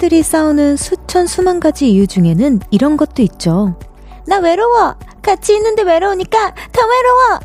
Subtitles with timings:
[0.00, 3.76] 커플들이 싸우는 수천 수만 가지 이유 중에는 이런 것도 있죠.
[4.26, 4.94] 나 외로워!
[5.20, 7.40] 같이 있는데 외로우니까 더 외로워!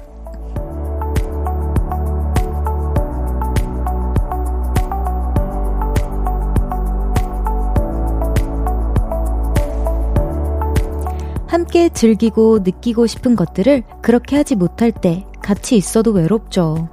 [11.48, 16.88] 함께 즐기고 느끼고 싶은 것들을 그렇게 하지 못할 때 같이 있어도 외롭죠.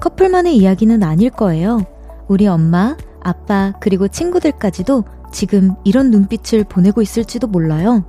[0.00, 1.84] 커플만의 이야기는 아닐 거예요.
[2.28, 8.04] 우리 엄마, 아빠, 그리고 친구들까지도 지금 이런 눈빛을 보내고 있을지도 몰라요.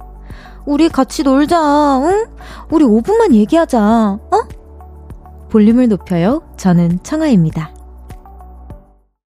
[0.65, 2.27] 우리 같이 놀자, 응?
[2.69, 4.47] 우리 5분만 얘기하자, 어?
[5.49, 6.43] 볼륨을 높여요.
[6.57, 7.78] 저는 청아입니다.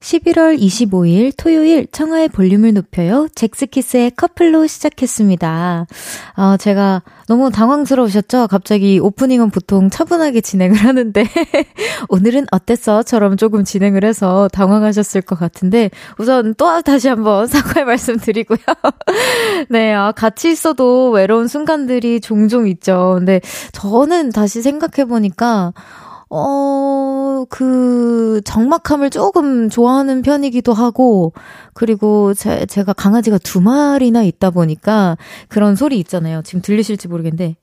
[0.01, 3.27] 11월 25일 토요일 청하의 볼륨을 높여요.
[3.35, 5.87] 잭스키스의 커플로 시작했습니다.
[6.35, 8.47] 아, 제가 너무 당황스러우셨죠?
[8.47, 11.25] 갑자기 오프닝은 보통 차분하게 진행을 하는데
[12.07, 13.03] 오늘은 어땠어?
[13.03, 18.57] 처럼 조금 진행을 해서 당황하셨을 것 같은데 우선 또 다시 한번 사과의 말씀 드리고요.
[19.69, 23.15] 네, 아, 같이 있어도 외로운 순간들이 종종 있죠.
[23.17, 23.41] 근데
[23.73, 25.73] 저는 다시 생각해보니까
[26.29, 31.33] 어, 그, 적막함을 조금 좋아하는 편이기도 하고,
[31.73, 36.41] 그리고 제, 제가 강아지가 두 마리나 있다 보니까 그런 소리 있잖아요.
[36.43, 37.55] 지금 들리실지 모르겠는데.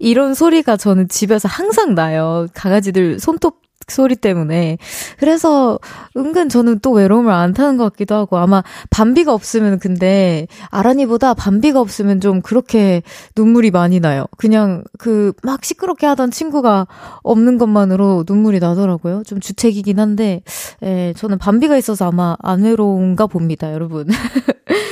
[0.00, 2.48] 이런 소리가 저는 집에서 항상 나요.
[2.54, 3.61] 강아지들 손톱
[3.92, 4.78] 소리 때문에.
[5.18, 5.78] 그래서
[6.16, 11.80] 은근 저는 또 외로움을 안 타는 것 같기도 하고 아마 밤비가 없으면 근데 아란이보다 밤비가
[11.80, 13.02] 없으면 좀 그렇게
[13.36, 14.26] 눈물이 많이 나요.
[14.38, 16.86] 그냥 그 막 시끄럽게 하던 친구가
[17.22, 19.22] 없는 것만으로 눈물이 나더라고요.
[19.24, 20.42] 좀 주책이긴 한데
[20.82, 24.08] 예, 저는 밤비가 있어서 아마 안 외로운가 봅니다, 여러분.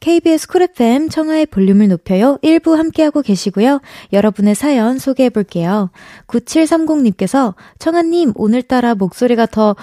[0.00, 2.38] KBS 쿨 FM 청하의 볼륨을 높여요.
[2.42, 3.80] 1부 함께하고 계시고요.
[4.12, 5.90] 여러분의 사연 소개해 볼게요.
[6.26, 9.76] 9730님께서 청하님 오늘따라 목소리가 더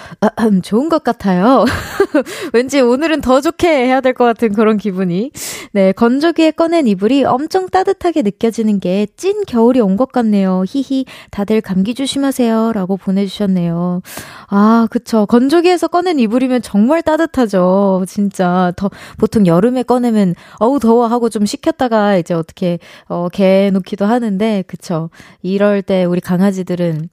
[0.62, 1.64] 좋은 것 같아요.
[2.54, 5.30] 왠지 오늘은 더 좋게 해야 될 것 같은 그런 기분이.
[5.72, 10.64] 네, 건조기에 꺼낸 이불이 엄청 따뜻하게 느껴지는 게 찐 겨울이 온 것 같네요.
[10.66, 12.72] 히히 다들 감기 조심하세요.
[12.72, 14.02] 라고 보내주셨네요.
[14.48, 15.26] 아, 그쵸.
[15.26, 18.04] 건조기에서 꺼낸 이불이면 정말 따뜻하죠.
[18.08, 22.78] 진짜 더 보통 여름에 꺼내면 어우 더워 하고 좀 식혔다가 이제 어떻게
[23.08, 25.10] 어 개놓기도 하는데 그쵸.
[25.42, 27.08] 이럴 때 우리 강아지들은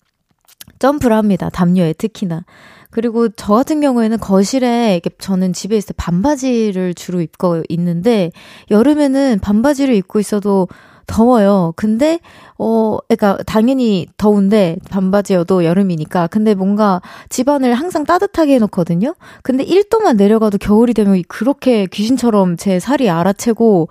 [0.79, 1.49] 점프를 합니다.
[1.49, 2.43] 담요에 특히나.
[2.93, 8.31] 그리고 저 같은 경우에는 거실에 이게 저는 집에 있을 때 반바지를 주로 입고 있는데
[8.69, 10.67] 여름에는 반바지를 입고 있어도
[11.07, 11.73] 더워요.
[11.75, 12.19] 근데
[12.59, 16.27] 어 그러니까 당연히 더운데 반바지여도 여름이니까.
[16.27, 19.15] 근데 뭔가 집안을 항상 따뜻하게 해 놓거든요.
[19.41, 23.89] 근데 1도만 내려가도 겨울이 되면 그렇게 귀신처럼 제 살이 알아채고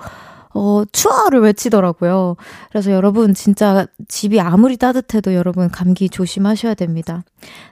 [0.54, 2.36] 어, 추워를 외치더라고요.
[2.70, 7.24] 그래서 여러분 진짜 집이 아무리 따뜻해도 여러분 감기 조심하셔야 됩니다.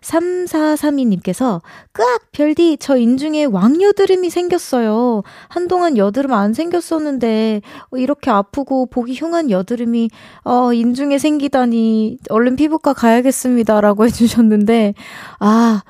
[0.02, 1.60] 3432님께서
[1.92, 5.22] 끄악 별디 저 인중에 왕여드름이 생겼어요.
[5.48, 7.60] 한동안 여드름 안 생겼었는데
[7.92, 10.10] 이렇게 아프고 보기 흉한 여드름이
[10.44, 14.94] 어, 인중에 생기다니 얼른 피부과 가야겠습니다라고 해주셨는데
[15.38, 15.82] 아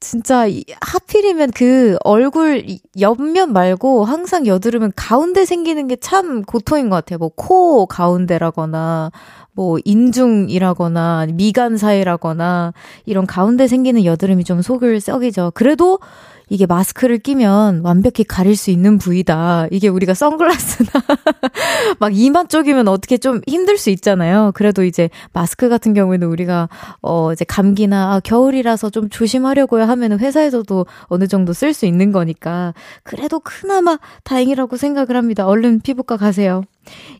[0.00, 0.46] 진짜
[0.80, 2.64] 하필이면 그 얼굴
[2.98, 7.18] 옆면 말고 항상 여드름은 가운데 생기는 게 참 고통인 것 같아요.
[7.18, 9.10] 뭐 코 가운데라거나
[9.52, 12.72] 뭐 인중이라거나 미간 사이라거나
[13.04, 15.52] 이런 가운데 생기는 여드름이 좀 속을 썩이죠.
[15.54, 15.98] 그래도
[16.50, 19.68] 이게 마스크를 끼면 완벽히 가릴 수 있는 부위다.
[19.70, 20.90] 이게 우리가 선글라스나
[22.00, 24.50] 막 이마 쪽이면 어떻게 좀 힘들 수 있잖아요.
[24.54, 26.68] 그래도 이제 마스크 같은 경우에는 우리가
[27.02, 32.74] 어 이제 감기나 아, 겨울이라서 좀 조심하려고요 하면은 회사에서도 어느 정도 쓸 수 있는 거니까
[33.04, 35.46] 그래도 그나마 다행이라고 생각을 합니다.
[35.46, 36.64] 얼른 피부과 가세요.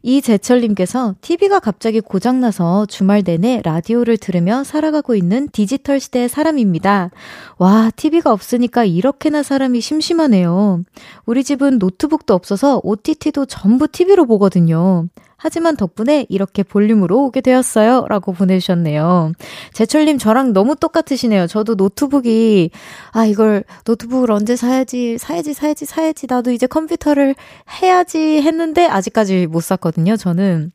[0.02, 7.10] 이재철님께서 TV가 갑자기 고장나서 주말 내내 라디오를 들으며 살아가고 있는 디지털 시대의 사람입니다.
[7.58, 10.84] 와, TV가 없으니까 이렇게나 사람이 심심하네요.
[11.26, 15.06] 우리 집은 노트북도 없어서 OTT도 전부 TV로 보거든요.
[15.42, 18.04] 하지만 덕분에 이렇게 볼륨으로 오게 되었어요.
[18.10, 19.32] 라고 보내주셨네요.
[19.72, 21.46] 제철님 저랑 너무 똑같으시네요.
[21.46, 22.70] 저도 노트북이,
[23.12, 26.26] 아, 이걸 노트북을 언제 사야지, 사야지, 사야지, 사야지.
[26.28, 27.34] 나도 이제 컴퓨터를
[27.80, 30.18] 해야지 했는데 아직까지 못 샀거든요.
[30.18, 30.72] 저는.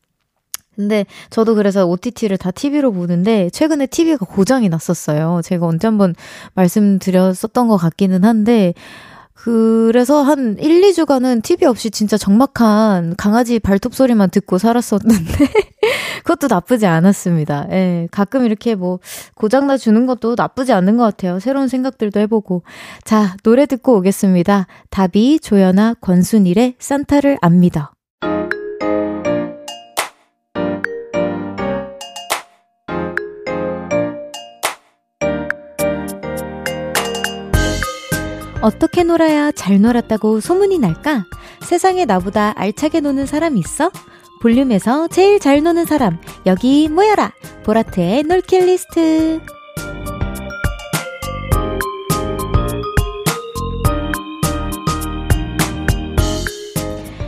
[0.76, 5.42] 근데 저도 그래서 OTT를 다 TV로 보는데 최근에 TV가 고장이 났었어요.
[5.44, 6.16] 제가 언제 한번
[6.56, 8.74] 말씀드렸었던 것 같기는 한데
[9.46, 15.14] 그래서 한 1, 2주간은 TV 없이 진짜 적막한 강아지 발톱 소리만 듣고 살았었는데
[16.26, 17.68] 그것도 나쁘지 않았습니다.
[17.70, 18.98] 예, 가끔 이렇게 뭐
[19.36, 21.40] 고장나 주는 것도 나쁘지 않는 것 같아요.
[21.40, 22.64] 새로운 생각들도 해보고.
[23.04, 24.66] 자, 노래 듣고 오겠습니다.
[24.90, 27.92] 다비, 조연아, 권순일의 산타를 안 믿어.
[38.66, 41.26] 어떻게 놀아야 잘 놀았다고 소문이 날까?
[41.62, 43.92] 세상에 나보다 알차게 노는 사람 있어?
[44.42, 46.18] 볼륨에서 제일 잘 노는 사람,
[46.48, 47.32] 여기 모여라!
[47.64, 49.40] 보라트의 놀킷리스트.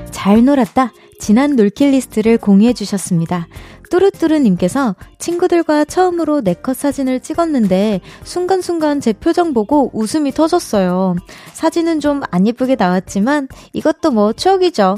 [0.10, 0.92] 잘 놀았다.
[1.20, 3.48] 지난 놀킷리스트를 공유해 주셨습니다.
[3.90, 11.16] 뚜루뚜루님께서 친구들과 처음으로 네컷 사진을 찍었는데 순간순간 제 표정 보고 웃음이 터졌어요.
[11.54, 14.98] 사진은 좀 안 예쁘게 나왔지만 이것도 뭐 추억이죠.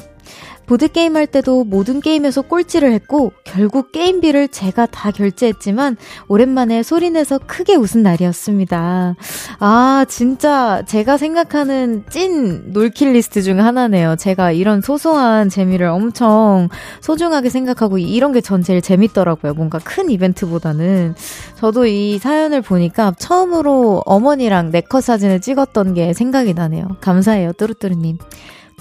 [0.70, 7.74] 보드게임 할 때도 모든 게임에서 꼴찌를 했고, 결국 게임비를 제가 다 결제했지만, 오랜만에 소리내서 크게
[7.74, 9.16] 웃은 날이었습니다.
[9.60, 14.16] 아, 진짜 제가 생각하는 찐 놀킷리스트 중 하나네요.
[14.16, 16.70] 제가 이런 소소한 재미를 엄청
[17.02, 19.56] 소중하게 생각하고, 이런 게 전 제일 재밌더라고요.
[19.56, 21.16] 뭔가 큰 이벤트보다는.
[21.56, 26.98] 저도 이 사연을 보니까 처음으로 어머니랑 네컷 사진을 찍었던 게 생각이 나네요.
[27.02, 28.20] 감사해요, 뚜루뚜루님.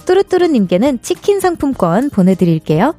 [0.09, 2.95] 뚜루뚜루님께는 치킨 상품권 보내드릴게요.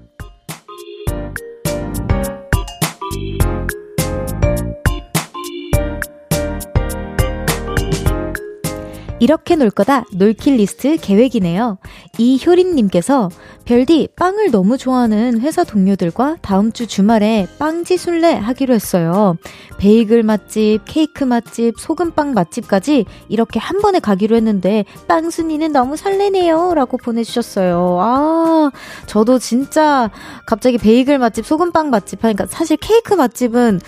[9.20, 11.78] 이렇게 놀 거다 놀킷리스트 계획이네요.
[12.18, 13.28] 이효린님께서
[13.66, 19.36] 별디 빵을 너무 좋아하는 회사 동료들과 다음 주 주말에 빵지 순례 하기로 했어요.
[19.78, 26.74] 베이글 맛집, 케이크 맛집, 소금빵 맛집까지 이렇게 한 번에 가기로 했는데 빵순이는 너무 설레네요.
[26.74, 27.98] 라고 보내주셨어요.
[28.00, 28.70] 아,
[29.06, 30.10] 저도 진짜
[30.46, 33.80] 갑자기 베이글 맛집, 소금빵 맛집 하니까 사실 케이크 맛집은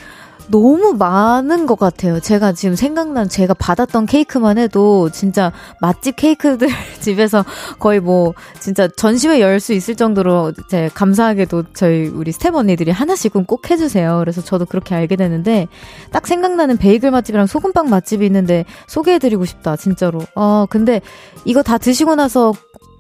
[0.48, 2.20] 너무 많은 것 같아요.
[2.20, 6.68] 제가 지금 생각난 제가 받았던 케이크만 해도 진짜 맛집 케이크들
[7.00, 7.44] 집에서
[7.78, 13.44] 거의 뭐 진짜 전시회 열 수 있을 정도로 제 감사하게도 저희 우리 스텝 언니들이 하나씩은
[13.46, 14.18] 꼭 해주세요.
[14.18, 15.68] 그래서 저도 그렇게 알게 되는데
[16.10, 19.76] 딱 생각나는 베이글 맛집이랑 소금빵 맛집이 있는데 소개해드리고 싶다.
[19.76, 20.20] 진짜로.
[20.34, 21.00] 아 근데
[21.44, 22.52] 이거 다 드시고 나서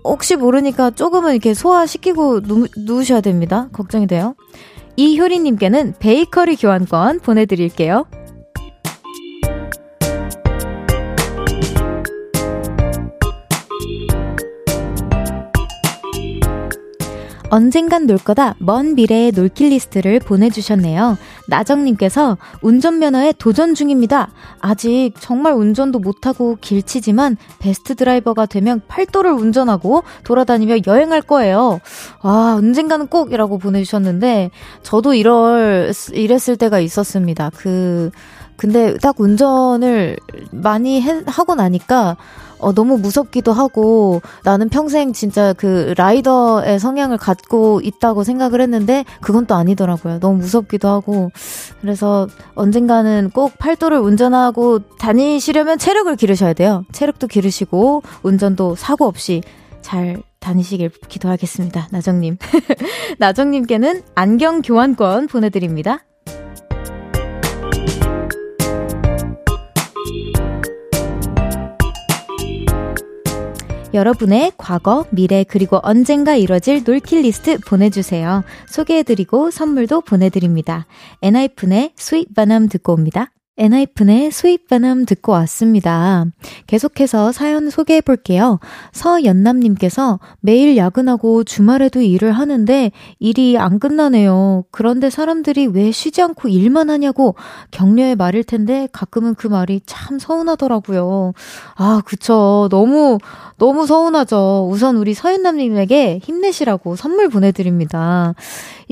[0.04, 3.68] 혹시 모르니까 조금은 이렇게 소화시키고 누, 누우셔야 됩니다.
[3.72, 4.34] 걱정이 돼요.
[4.96, 8.06] 이효리님께는 베이커리 교환권 보내드릴게요.
[17.52, 21.18] 언젠간 놀 거다 먼 미래의 놀킷리스트를 보내주셨네요.
[21.48, 24.30] 나정님께서 운전면허에 도전 중입니다.
[24.58, 31.78] 아직 정말 운전도 못하고 길치지만 베스트 드라이버가 되면 팔도를 운전하고 돌아다니며 여행할 거예요.
[32.22, 34.50] 아, 언젠가는 꼭이라고 보내주셨는데,
[34.82, 37.50] 저도 이럴, 이랬을 때가 있었습니다.
[37.54, 38.10] 그,
[38.62, 40.16] 근데 딱 운전을
[40.52, 42.16] 많이 해, 하고 나니까,
[42.60, 49.46] 어, 너무 무섭기도 하고 나는 평생 진짜 그 라이더의 성향을 갖고 있다고 생각을 했는데 그건
[49.46, 50.20] 또 아니더라고요.
[50.20, 51.32] 너무 무섭기도 하고
[51.80, 56.84] 그래서 언젠가는 꼭 팔도를 운전하고 다니시려면 체력을 기르셔야 돼요.
[56.92, 59.42] 체력도 기르시고 운전도 사고 없이
[59.80, 61.88] 잘 다니시길 기도하겠습니다.
[61.90, 62.38] 나정님.
[63.18, 66.04] 나정님께는 안경 교환권 보내드립니다.
[73.94, 78.44] 여러분의 과거, 미래, 그리고 언젠가 이뤄질 놀킬 리스트 보내주세요.
[78.66, 80.86] 소개해드리고 선물도 보내드립니다.
[81.22, 83.30] 엔하이픈의 Sweet Venom 듣고 옵니다.
[83.62, 86.24] 엔하이픈의 Sweet Venom 듣고 왔습니다.
[86.66, 88.58] 계속해서 사연 소개해 볼게요.
[88.90, 92.90] 서연남님께서 매일 야근하고 주말에도 일을 하는데
[93.20, 94.64] 일이 안 끝나네요.
[94.72, 97.36] 그런데 사람들이 왜 쉬지 않고 일만 하냐고
[97.70, 101.32] 격려의 말일 텐데 가끔은 그 말이 참 서운하더라고요.
[101.76, 102.66] 아, 그쵸.
[102.68, 103.18] 너무,
[103.58, 104.66] 너무 서운하죠.
[104.72, 108.34] 우선 우리 서연남님에게 힘내시라고 선물 보내드립니다.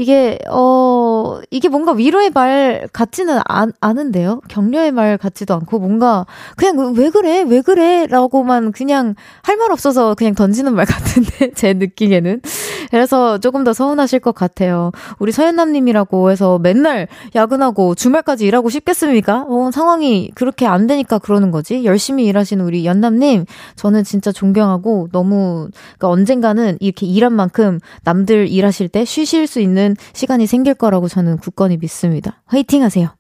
[0.01, 4.41] 이게, 어, 이게 뭔가 위로의 말 같지는 않, 않은데요?
[4.49, 6.25] 격려의 말 같지도 않고 뭔가
[6.57, 7.43] 그냥 왜 그래?
[7.47, 8.07] 왜 그래?
[8.09, 12.41] 라고만 그냥 할 말 없어서 그냥 던지는 말 같은데, 제 느끼기에는.
[12.91, 14.91] 그래서 조금 더 서운하실 것 같아요.
[15.19, 19.45] 우리 서현남님이라고 해서 맨날 야근하고 주말까지 일하고 싶겠습니까?
[19.49, 21.85] 어, 상황이 그렇게 안 되니까 그러는 거지.
[21.85, 23.45] 열심히 일하시는 우리 연남님,
[23.77, 29.90] 저는 진짜 존경하고 너무, 그러니까 언젠가는 이렇게 일한 만큼 남들 일하실 때 쉬실 수 있는
[30.13, 32.43] 시간이 생길 거라고 저는 굳건히 믿습니다.
[32.47, 33.15] 화이팅 하세요.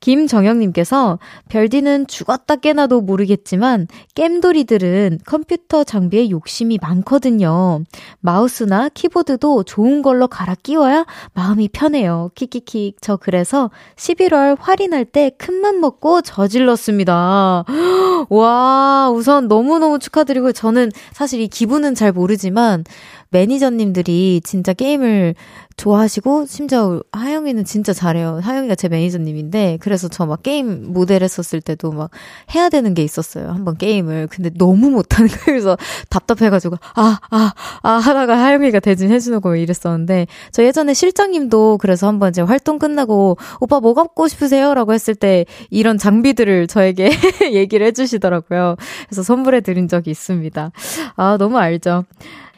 [0.00, 1.18] 김정영님께서
[1.48, 7.84] 별디는 죽었다 깨나도 모르겠지만 겜돌이들은 컴퓨터 장비에 욕심이 많거든요.
[8.20, 12.30] 마우스나 키보드도 좋은 걸로 갈아 끼워야 마음이 편해요.
[12.34, 12.94] 키키키.
[13.00, 17.64] 저 그래서 11월 할인할 때 큰맘 먹고 저질렀습니다.
[18.28, 22.84] 와, 우선 너무너무 축하드리고 저는 사실 이 기분은 잘 모르지만
[23.30, 25.34] 매니저님들이 진짜 게임을
[25.76, 28.38] 좋아하시고 심지어 하영이는 진짜 잘해요.
[28.42, 32.10] 하영이가 제 매니저님인데 그래서 저 막 게임 모델 했었을 때도 막
[32.54, 33.50] 해야 되는 게 있었어요.
[33.50, 34.28] 한번 게임을.
[34.30, 35.44] 근데 너무 못하는 거예요.
[35.44, 35.76] 그래서
[36.10, 42.30] 답답해가지고 아, 아, 아 하다가 하영이가 대신 해주는 거 이랬었는데 저 예전에 실장님도 그래서 한번
[42.30, 44.74] 이제 활동 끝나고 오빠 뭐 갖고 싶으세요?
[44.74, 47.10] 라고 했을 때 이런 장비들을 저에게
[47.52, 48.76] 얘기를 해주시더라고요.
[49.08, 50.70] 그래서 선물해 드린 적이 있습니다.
[51.16, 52.04] 아, 너무 알죠.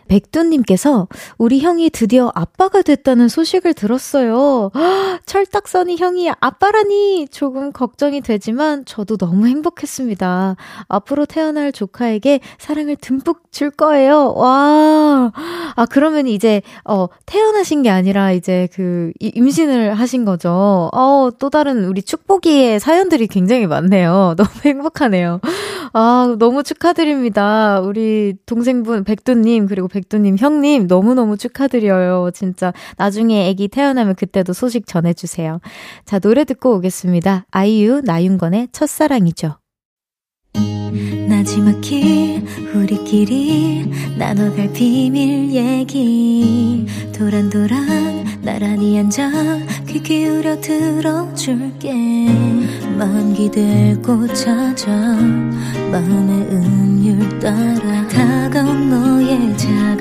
[0.09, 1.09] 백두님께서
[1.39, 4.71] 우리 형이 드디어 아빠가 됐다는 소식을 들었어요.
[5.27, 10.57] 철딱선이 형이 아빠라니 조금 걱정이 되지만 저도 너무 행복했습니다.
[10.89, 14.35] 앞으로 태어날 조카에게 사랑을 듬뿍 줄 거예요.
[14.37, 15.33] 와.
[15.75, 20.91] 아, 그러면 이제, 어, 태어나신 게 아니라 이제 그 임신을 하신 거죠.
[20.93, 24.35] 어, 또 다른 우리 축복이의 사연들이 굉장히 많네요.
[24.39, 25.41] 너무 행복하네요.
[25.93, 27.81] 아, 너무 축하드립니다.
[27.81, 32.31] 우리 동생분 백두님, 그리고 백두님 형님 너무너무 축하드려요.
[32.35, 35.61] 진짜 나중에 아기 태어나면 그때도 소식 전해주세요.
[36.05, 37.47] 자, 노래 듣고 오겠습니다.
[37.51, 39.57] 아이유 나윤건의 첫사랑이죠.
[41.29, 46.87] 나지막히 우리끼리 나눠갈 비밀 얘기
[47.17, 49.31] 도란도란 나란히 앉아
[49.87, 51.93] 귀 기울여 들어줄게
[52.97, 54.91] 마음 기대고 찾아
[55.91, 59.57] 마음의 음율 따라 다가온 너의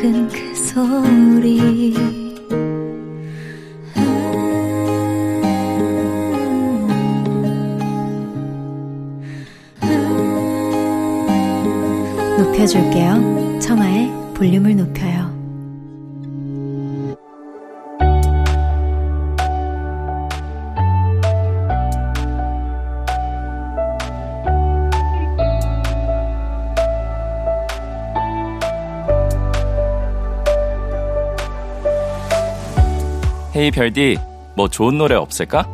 [0.05, 1.95] 작은 그 소리
[12.37, 13.59] 높여줄게요.
[13.59, 15.34] 청하의 볼륨을 높여요.
[33.55, 34.17] 헤이 별디,
[34.55, 35.65] 뭐 좋은 노래 없을까?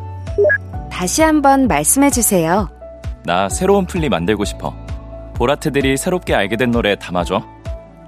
[0.90, 2.70] 다시 한번 말씀해 주세요.
[3.24, 4.74] 나 새로운 플리 만들고 싶어.
[5.34, 7.42] 보라트들이 새롭게 알게 된 노래 담아줘.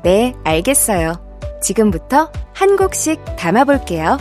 [0.04, 1.14] 네, 알겠어요.
[1.61, 4.19] 지금부터 한 곡씩 담아볼게요.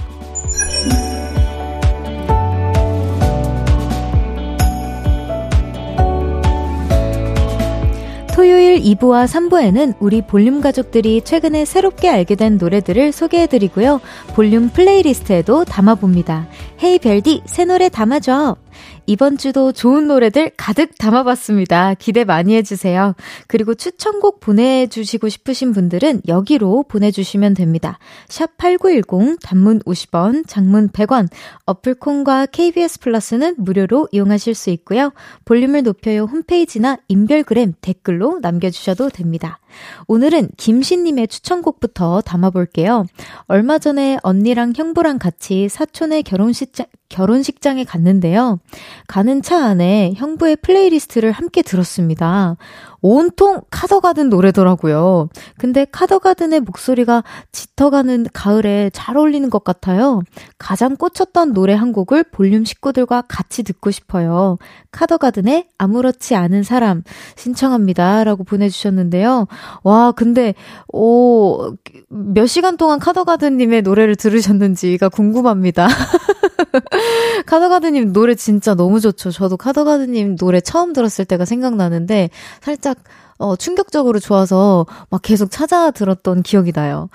[8.44, 14.02] 토요일 2부와 3부에는 우리 볼륨 가족들이 최근에 새롭게 알게 된 노래들을 소개해드리고요.
[14.36, 16.50] 볼륨 플레이리스트에도 담아봅니다.
[16.84, 18.58] Hey 별디, 새 노래 담아줘.
[19.06, 21.96] 이번 주도 좋은 노래들 가득 담아봤습니다.
[21.96, 23.16] 기대 많이 해주세요.
[23.48, 28.00] 그리고 추천곡 보내주시고 싶으신 분들은 여기로 보내주시면 됩니다.
[28.30, 31.28] 샵 8910, 단문 50원, 장문 100원,
[31.66, 35.12] 어플 콩과 KBS 플러스는 무료로 이용하실 수 있고요.
[35.46, 39.60] 볼륨을 높여요 홈페이지나 인별그램 댓글로 남겨주셔도 됩니다.
[40.08, 43.06] 오늘은 김신님의 추천곡부터 담아볼게요.
[43.48, 48.60] 얼마 전에 언니랑 형부랑 같이 사촌의 결혼식장, 결혼식장에 갔는데요.
[49.08, 52.58] 가는 차 안에 형부의 플레이리스트를 함께 들었습니다.
[53.02, 55.30] 온통 카더가든 노래더라고요.
[55.60, 60.24] 근데 카더가든의 목소리가 짙어가는 가을에 잘 어울리는 것 같아요.
[60.58, 64.58] 가장 꽂혔던 노래 한 곡을 볼륨 식구들과 같이 듣고 싶어요.
[64.92, 67.04] 카더가든의 아무렇지 않은 사람
[67.36, 68.24] 신청합니다.
[68.24, 69.48] 라고 보내주셨는데요.
[69.84, 70.56] 와, 근데,
[70.88, 71.76] 오,
[72.10, 75.88] 몇 시간 동안 카더가든님의 노래를 들으셨는지가 궁금합니다.
[77.46, 79.32] 카더가드님 노래 진짜 너무 좋죠.
[79.32, 82.30] 저도 카더가드님 노래 처음 들었을 때가 생각나는데
[82.62, 82.98] 살짝
[83.38, 87.10] 어, 충격적으로 좋아서 막 계속 찾아 들었던 기억이 나요.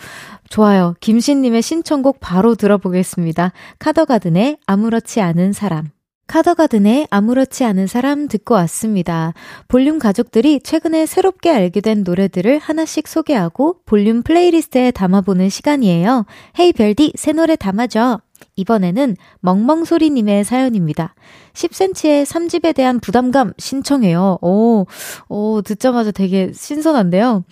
[0.51, 0.95] 좋아요.
[1.01, 3.53] 김신님의 신청곡 바로 들어보겠습니다.
[3.79, 5.91] 카더가든의 아무렇지 않은 사람.
[6.27, 9.33] 카더가든의 아무렇지 않은 사람 듣고 왔습니다.
[9.67, 16.27] 볼륨 가족들이 최근에 새롭게 알게 된 노래들을 하나씩 소개하고 볼륨 플레이리스트에 담아보는 시간이에요.
[16.59, 18.21] Hey 별디, 새 노래 담아줘.
[18.57, 21.15] 이번에는 멍멍소리님의 사연입니다.
[21.55, 24.39] 10cm의 3집에 대한 부담감 신청해요.
[24.43, 24.87] 오,
[25.29, 27.45] 오, 듣자마자 되게 신선한데요.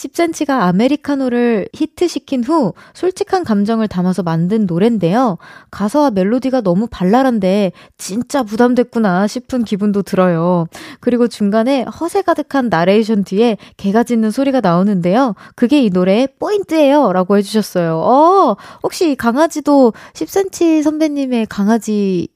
[0.00, 5.36] 10cm가 아메리카노를 히트시킨 후 솔직한 감정을 담아서 만든 노랜데요.
[5.70, 10.66] 가사와 멜로디가 너무 발랄한데 진짜 부담됐구나 싶은 기분도 들어요.
[11.00, 15.34] 그리고 중간에 허세 가득한 나레이션 뒤에 개가 짖는 소리가 나오는데요.
[15.54, 17.12] 그게 이 노래의 포인트예요.
[17.12, 17.98] 라고 해주셨어요.
[17.98, 22.28] 어, 혹시 강아지도 10cm 선배님의 강아지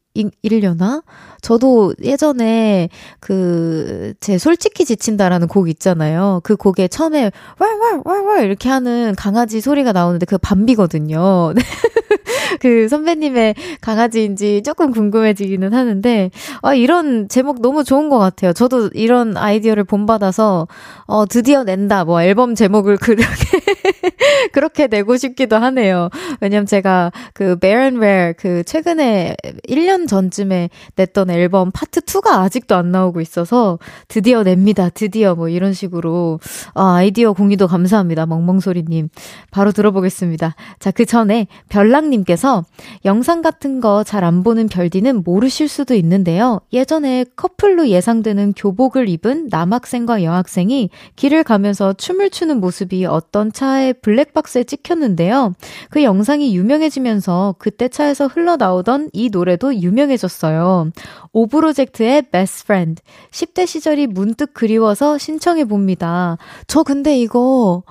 [0.42, 1.02] 일려나?
[1.42, 2.88] 저도 예전에
[3.20, 6.40] 그, 제 솔직히 지친다라는 곡 있잖아요.
[6.44, 11.52] 그 곡에 처음에 왈왈왈왈 이렇게 하는 강아지 소리가 나오는데 그 밤비거든요.
[12.60, 16.30] 그 선배님의 강아지인지 조금 궁금해지기는 하는데,
[16.62, 18.52] 아, 이런 제목 너무 좋은 것 같아요.
[18.52, 20.68] 저도 이런 아이디어를 본받아서,
[21.06, 22.04] 어, 드디어 낸다.
[22.04, 23.53] 뭐 앨범 제목을 그렇게,
[24.52, 26.08] 그렇게 내고 싶기도 하네요.
[26.40, 29.36] 왜냐면 제가 그 Bear and Rare 그 최근에
[29.68, 33.78] 1년 전쯤에 냈던 앨범 파트 2가 아직도 안 나오고 있어서
[34.08, 34.88] 드디어 냅니다.
[34.88, 36.40] 드디어 뭐 이런 식으로
[36.74, 38.26] 아, 아이디어 공유도 감사합니다.
[38.26, 39.08] 멍멍소리님.
[39.50, 40.54] 바로 들어보겠습니다.
[40.78, 42.64] 자, 그 전에 별랑님께서
[43.04, 46.60] 영상 같은 거 잘 안 보는 별디는 모르실 수도 있는데요.
[46.72, 54.64] 예전에 커플로 예상되는 교복을 입은 남학생과 여학생이 길을 가면서 춤을 추는 모습이 어떤 차에 블랙박스에
[54.64, 55.54] 찍혔는데요.
[55.88, 60.90] 그 영상이 유명해지면서 그때 차에서 흘러나오던 이 노래도 유명해졌어요.
[61.32, 63.02] 오브로젝트의 Best Friend.
[63.30, 66.36] 10대 시절이 문득 그리워서 신청해 봅니다.
[66.66, 67.82] 저 근데 이거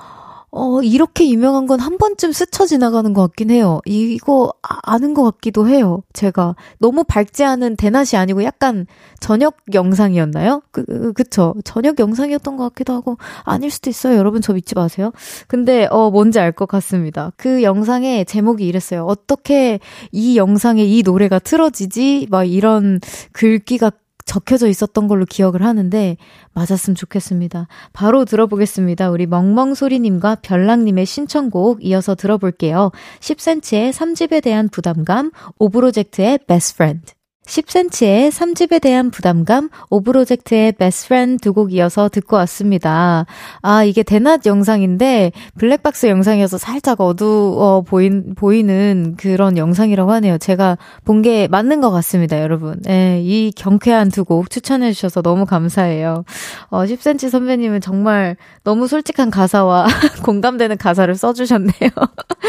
[0.55, 3.81] 어, 이렇게 유명한 건 한 번쯤 스쳐 지나가는 것 같긴 해요.
[3.86, 6.03] 이거 아, 아는 것 같기도 해요.
[6.13, 8.86] 제가 너무 밝지 않은 대낮이 아니고 약간
[9.19, 10.62] 저녁 영상이었나요?
[10.72, 11.55] 그, 그 그쵸.
[11.65, 14.15] 저녁 영상이었던 것 같기도 하고 아닐 수도 있어요.
[14.17, 15.12] 여러분 저 믿지 마세요.
[15.48, 17.31] 근데 어 뭔지 알 것 같습니다.
[17.36, 19.05] 그 영상의 제목이 이랬어요.
[19.05, 19.79] 어떻게
[20.12, 22.27] 이 영상에 이 노래가 틀어지지?
[22.29, 23.00] 막 이런
[23.31, 23.92] 글귀가
[24.25, 26.18] 적혀져 있었던 걸로 기억을 하는데
[26.53, 27.68] 맞았으면 좋겠습니다.
[27.94, 29.09] 바로 들어보겠습니다.
[29.09, 32.92] 우리 멍멍소리님과 별랑님의 신청곡 이어서 들어볼게요.
[33.20, 37.23] 10cm의 3집에 대한 부담감, 오브로젝트의 Best Friend.
[37.46, 43.25] 10cm의 3집에 대한 부담감, 오브로젝트의 Best Friend 두곡 이어서 듣고 왔습니다.
[43.62, 50.38] 아, 이게 대낮 영상인데, 블랙박스 영상이어서 살짝 어두워 보인, 보이는 그런 영상이라고 하네요.
[50.38, 52.82] 제가 본 게 맞는 것 같습니다, 여러분.
[52.90, 56.24] 예, 이 경쾌한 두 곡 추천해주셔서 너무 감사해요.
[56.70, 59.86] 어, 10cm 선배님은 정말 너무 솔직한 가사와
[60.24, 61.90] 공감되는 가사를 써주셨네요.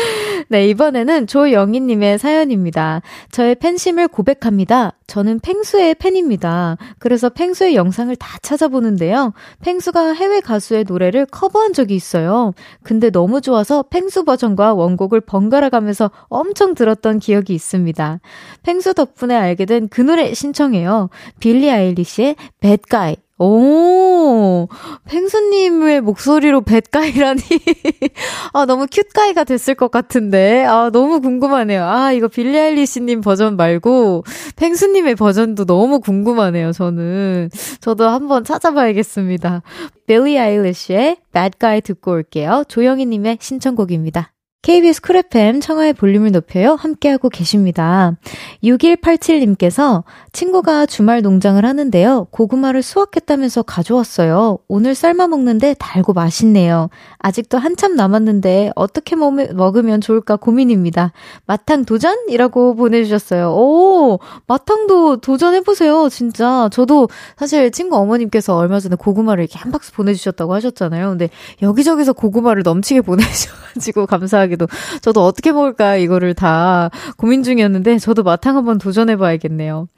[0.49, 3.03] 네, 이번에는 조영희님의 사연입니다.
[3.31, 4.84] 저의 팬심을 고백합니다.
[5.07, 6.77] 저는 펭수의 팬입니다.
[6.99, 9.33] 그래서 펭수의 영상을 다 찾아보는데요.
[9.62, 12.53] 펭수가 해외 가수의 노래를 커버한 적이 있어요.
[12.83, 18.20] 근데 너무 좋아서 펭수 버전과 원곡을 번갈아 가면서 엄청 들었던 기억이 있습니다.
[18.62, 21.09] 펭수 덕분에 알게 된 그 노래 신청해요.
[21.40, 23.24] 빌리 아일리시의 Bad Guy.
[23.38, 24.68] 오,
[25.07, 27.40] 펭수님의 목소리로 뱃가이라니.
[28.53, 30.64] 아, 너무 큐트가이가 됐을 것 같은데.
[30.64, 31.85] 아, 너무 궁금하네요.
[31.85, 34.23] 아, 이거 빌리 아일리시님 버전 말고,
[34.55, 37.51] 펭수님의 버전도 너무 궁금하네요, 저는.
[37.81, 39.62] 저도 한번 찾아봐야겠습니다.
[40.07, 42.64] 빌리 아일리시의 Bad Guy 듣고 올게요.
[42.68, 44.34] 조영희님의 신청곡입니다.
[44.64, 46.74] KBS Cool FM 청하의 볼륨을 높여요.
[46.74, 48.16] 함께하고 계십니다.
[48.62, 52.29] 6187님께서 친구가 주말 농장을 하는데요.
[52.31, 54.57] 고구마를 수확했다면서 가져왔어요.
[54.66, 56.88] 오늘 삶아 먹는데 달고 맛있네요.
[57.18, 61.12] 아직도 한참 남았는데 어떻게 먹으면 좋을까 고민입니다.
[61.44, 63.50] 마탕 도전 이라고 보내주셨어요.
[63.55, 66.09] 오, 마탕도 도전해보세요.
[66.09, 66.70] 진짜.
[66.72, 71.11] 저도 사실 친구 어머님께서 얼마 전에 고구마를 이렇게 한 박스 보내주셨다고 하셨잖아요.
[71.11, 71.29] 근데
[71.61, 74.69] 여기저기서 고구마를 넘치게 보내주셔가지고 감사하게 생각도
[75.01, 79.88] 저도 어떻게 먹을까 이거를 다 고민 중이었는데 저도 마탕 한번 도전해 봐야겠네요.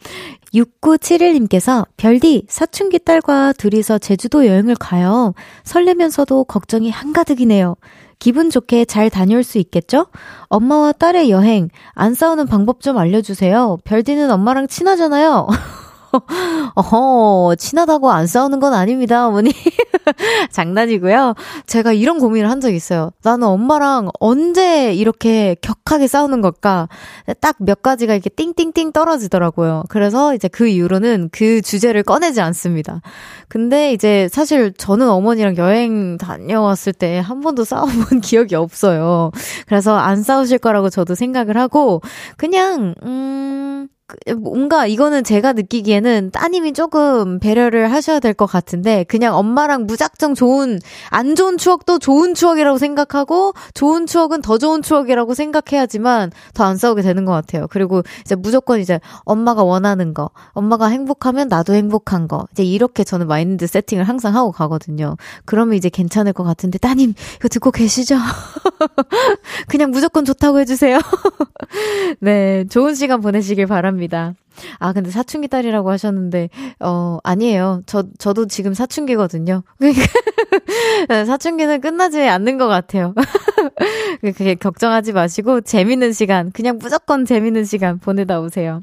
[0.54, 5.34] 6971님께서 별디 사춘기 딸과 둘이서 제주도 여행을 가요.
[5.64, 7.76] 설레면서도 걱정이 한가득이네요.
[8.18, 10.06] 기분 좋게 잘 다녀올 수 있겠죠?
[10.48, 13.78] 엄마와 딸의 여행 안 싸우는 방법 좀 알려주세요.
[13.84, 15.46] 별디는 엄마랑 친하잖아요.
[16.74, 19.52] 어허, 친하다고 안 싸우는 건 아닙니다, 어머니.
[20.52, 21.34] 장난이고요.
[21.66, 23.10] 제가 이런 고민을 한 적이 있어요.
[23.22, 26.88] 나는 엄마랑 언제 이렇게 격하게 싸우는 걸까?
[27.40, 29.84] 딱 몇 가지가 이렇게 띵띵띵 떨어지더라고요.
[29.88, 33.00] 그래서 이제 그 이후로는 그 주제를 꺼내지 않습니다.
[33.48, 39.30] 근데 이제 사실 저는 어머니랑 여행 다녀왔을 때 한 번도 싸워본 기억이 없어요.
[39.66, 42.00] 그래서 안 싸우실 거라고 저도 생각을 하고,
[42.36, 43.95] 그냥, 음, 그,
[44.36, 50.78] 뭔가 이거는 제가 느끼기에는 따님이 조금 배려를 하셔야 될 것 같은데 그냥 엄마랑 무작정 좋은
[51.10, 57.02] 안 좋은 추억도 좋은 추억이라고 생각하고 좋은 추억은 더 좋은 추억이라고 생각해야지만 더 안 싸우게
[57.02, 57.66] 되는 것 같아요.
[57.70, 63.26] 그리고 이제 무조건 이제 엄마가 원하는 거, 엄마가 행복하면 나도 행복한 거 이제 이렇게 저는
[63.28, 65.16] 마인드 세팅을 항상 하고 가거든요.
[65.44, 68.16] 그러면 이제 괜찮을 것 같은데 따님 이거 듣고 계시죠?
[69.68, 70.98] 그냥 무조건 좋다고 해주세요.
[72.20, 73.95] 네, 좋은 시간 보내시길 바랍니다.
[74.78, 76.48] 아, 근데 사춘기 딸이라고 하셨는데,
[76.80, 77.82] 어, 아니에요.
[77.86, 79.62] 저, 저도 지금 사춘기거든요.
[81.08, 83.14] 사춘기는 끝나지 않는 것 같아요.
[84.22, 88.82] 그게 걱정하지 마시고, 재밌는 시간, 그냥 무조건 재밌는 시간 보내다 오세요.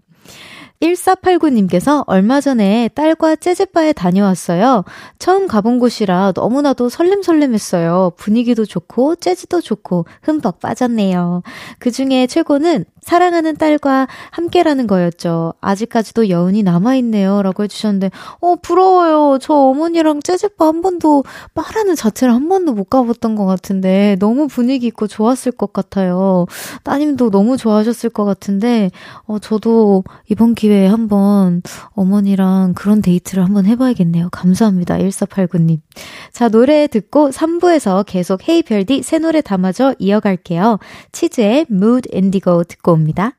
[0.84, 4.84] 1489님께서 얼마 전에 딸과 재즈바에 다녀왔어요.
[5.18, 8.12] 처음 가본 곳이라 너무나도 설렘설렘했어요.
[8.18, 11.44] 분위기도 좋고, 재즈도 좋고, 흠뻑 빠졌네요.
[11.80, 15.54] 그 중에 최고는 사랑하는 딸과 함께라는 거였죠.
[15.60, 17.42] 아직까지도 여운이 남아있네요.
[17.42, 19.40] 라고 해주셨는데, 어, 부러워요.
[19.40, 24.88] 저 어머니랑 재즈바 한 번도, 바라는 자체를 한 번도 못 가봤던 것 같은데, 너무 분위기
[24.88, 26.46] 있고 좋았을 것 같아요.
[26.84, 28.90] 따님도 너무 좋아하셨을 것 같은데,
[29.26, 34.30] 어, 저도 이번 기회에 한번 어머니랑 그런 데이트를 한번 해봐야겠네요.
[34.32, 34.98] 감사합니다.
[34.98, 35.80] 1489님.
[36.32, 40.80] 자, 노래 듣고 3부에서 계속 헤이 별디 새 노래 담아줘 이어갈게요.
[41.12, 43.38] 치즈의 Mood Indigo 듣고 옵니다.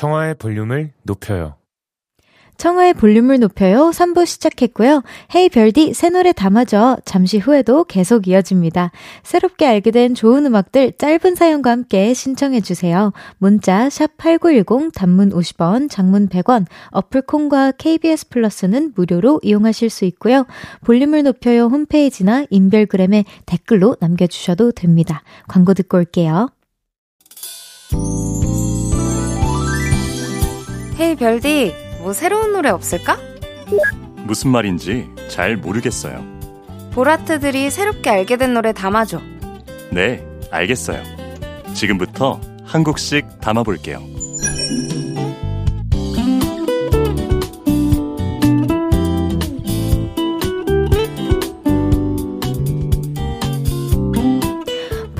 [0.00, 1.56] 청하의 볼륨을 높여요.
[2.56, 3.90] 청하의 볼륨을 높여요.
[3.90, 5.02] 3부 시작했고요.
[5.34, 7.00] 헤이 별디 새 노래 담아줘.
[7.04, 8.92] 잠시 후에도 계속 이어집니다.
[9.22, 13.12] 새롭게 알게 된 좋은 음악들 짧은 사연과 함께 신청해 주세요.
[13.36, 20.46] 문자 샵 8910 단문 50원, 장문 100원, 어플 콩과 KBS 플러스는 무료로 이용하실 수 있고요.
[20.82, 25.22] 볼륨을 높여요 홈페이지나 인별그램에 댓글로 남겨 주셔도 됩니다.
[25.46, 26.48] 광고 듣고 올게요.
[31.20, 33.18] 별디, 뭐 새로운 노래 없을까?
[34.24, 36.24] 무슨 말인지 잘 모르겠어요.
[36.92, 39.20] 보라트들이 새롭게 알게 된 노래 담아줘.
[39.92, 41.02] 네, 알겠어요.
[41.74, 44.00] 지금부터 한 곡씩 담아볼게요.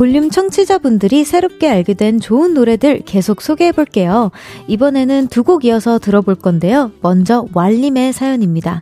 [0.00, 4.30] 볼륨 청취자분들이 새롭게 알게 된 좋은 노래들 계속 소개해 볼게요.
[4.66, 6.90] 이번에는 두 곡 이어서 들어볼 건데요.
[7.02, 8.80] 먼저 왈님의 사연입니다.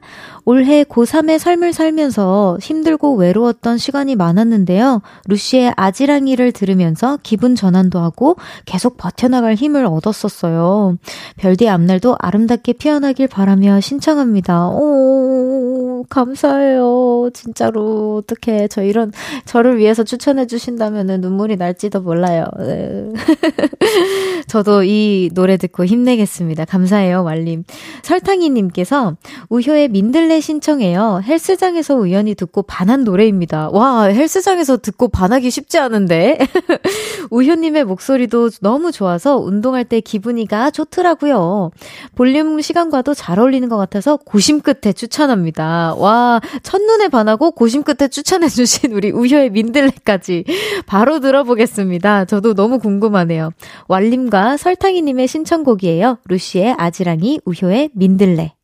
[0.48, 5.02] 올해 고3의 삶을 살면서 힘들고 외로웠던 시간이 많았는데요.
[5.26, 10.96] 루시의 아지랑이를 들으면서 기분 전환도 하고 계속 버텨나갈 힘을 얻었었어요.
[11.36, 14.70] 별디 앞날도 아름답게 피어나길 바라며 신청합니다.
[14.70, 17.28] 오, 감사해요.
[17.34, 18.16] 진짜로.
[18.16, 19.12] 어떻게 저 이런,
[19.44, 22.46] 저를 위해서 추천해 주신다면 눈물이 날지도 몰라요.
[24.48, 24.52] 네.
[24.52, 26.64] 저도 이 노래 듣고 힘내겠습니다.
[26.64, 27.64] 감사해요, 말님.
[28.02, 29.14] 설탕이님께서
[29.50, 31.20] 우효의 민들레 신청해요.
[31.22, 33.68] 헬스장에서 우연히 듣고 반한 노래입니다.
[33.70, 36.38] 와, 헬스장에서 듣고 반하기 쉽지 않은데.
[37.30, 41.70] 우효님의 목소리도 너무 좋아서 운동할 때 기분이가 좋더라고요.
[42.14, 45.94] 볼륨 시간과도 잘 어울리는 것 같아서 고심 끝에 추천합니다.
[45.98, 50.44] 와, 첫눈에 반하고 고심 끝에 추천해주신 우리 우효의 민들레까지
[50.86, 52.24] 바로 들어보겠습니다.
[52.24, 53.50] 저도 너무 궁금하네요.
[53.88, 56.18] 왈림과 설탕이님의 신청곡이에요.
[56.26, 58.57] 루시의 아지랑이 우효의 민들레.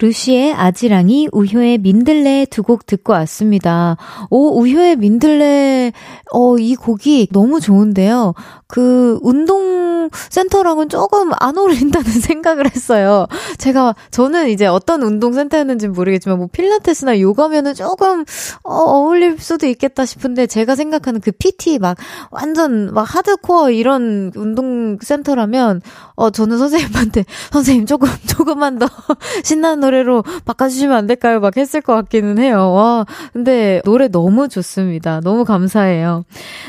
[0.00, 3.96] 루시의 아지랑이 우효의 민들레 두 곡 듣고 왔습니다.
[4.30, 5.92] 오, 우효의 민들레,
[6.32, 8.34] 어, 이 곡이 너무 좋은데요.
[8.68, 13.26] 그, 운동센터랑은 조금 안 어울린다는 생각을 했어요.
[13.58, 18.24] 제가, 저는 이제 어떤 운동센터였는지 모르겠지만, 뭐, 필라테스나 요가면은 조금,
[18.62, 21.96] 어, 어울릴 수도 있겠다 싶은데, 제가 생각하는 그 PT 막,
[22.30, 25.82] 완전 막 하드코어 이런 운동센터라면,
[26.14, 28.86] 어, 저는 선생님한테, 선생님 조금, 조금만 더
[29.44, 31.40] 신나는 노래로 바꿔주시면 안 될까요?
[31.40, 32.72] 막 했을 것 같기는 해요.
[32.72, 35.20] 와, 근데 노래 너무 좋습니다.
[35.20, 36.24] 너무 감사해요.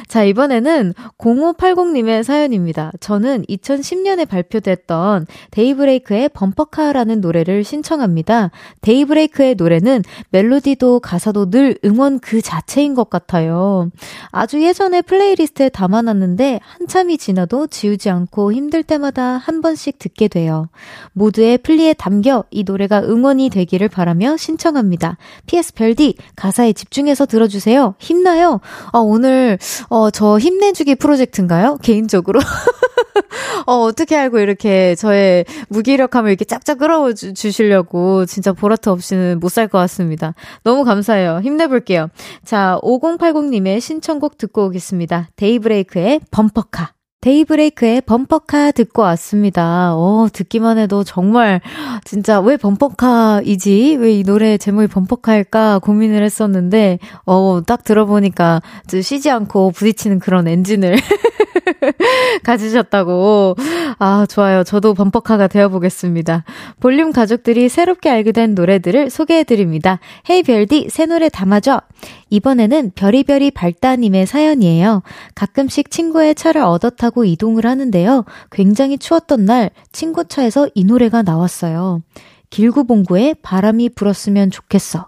[0.07, 2.91] 자, 이번에는 0580님의 사연입니다.
[2.99, 8.51] 저는 저는 2010년에 발표됐던 데이브레이크의 범퍼카라는 노래를 신청합니다.
[8.81, 13.89] 데이브레이크의 노래는 멜로디도 가사도 늘 응원 그 자체인 것 같아요.
[14.31, 20.67] 아주 예전에 playlist에 담아놨는데 한참이 지나도 지우지 않고 힘들 때마다 한 번씩 듣게 돼요.
[21.13, 25.17] 모두의 플리에 담겨 이 노래가 응원이 되기를 바라며 신청합니다.
[25.47, 27.95] PS 별디 가사에 집중해서 들어주세요.
[27.99, 28.59] 힘나요?
[28.91, 29.57] 아, 오늘
[29.89, 31.77] 어, 저 힘내주기 프로젝트인가요?
[31.81, 32.39] 개인적으로.
[33.65, 39.67] 어, 어떻게 알고 이렇게 저의 무기력함을 이렇게 짝짝 끌어오 주시려고 진짜 보라트 없이는 못 살
[39.67, 40.33] 것 같습니다.
[40.63, 41.41] 너무 감사해요.
[41.43, 42.09] 힘내볼게요.
[42.43, 45.29] 자, 5080님의 신청곡 듣고 오겠습니다.
[45.35, 46.93] 데이브레이크의 범퍼카.
[47.23, 49.95] 데이브레이크의 범퍼카 듣고 왔습니다.
[49.95, 51.61] 어, 듣기만 해도 정말
[52.03, 53.97] 진짜 왜 범퍼카이지?
[53.99, 58.61] 왜 이 노래 제목이 범퍼카일까 고민을 했었는데 어, 딱 들어보니까
[59.01, 60.97] 쉬지 않고 부딪히는 그런 엔진을
[62.43, 63.55] 가지셨다고.
[63.99, 64.63] 아, 좋아요.
[64.63, 66.43] 저도 범퍼카가 되어 보겠습니다.
[66.79, 69.99] 볼륨 가족들이 새롭게 알게 된 노래들을 소개해 드립니다.
[70.29, 71.81] 헤이 별디, 새 노래 담아줘.
[72.29, 75.03] 이번에는 별이별이 발따님의 사연이에요.
[75.35, 78.25] 가끔씩 친구의 차를 얻어 타고 이동을 하는데요.
[78.51, 82.01] 굉장히 추웠던 날 친구 차에서 이 노래가 나왔어요.
[82.49, 85.07] 길구봉구에 바람이 불었으면 좋겠어.